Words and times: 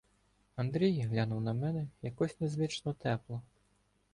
Андрій 0.55 1.01
глянув 1.01 1.41
на 1.41 1.53
мене 1.53 1.87
якось 2.01 2.39
незвично 2.39 2.93
тепло. 2.93 3.41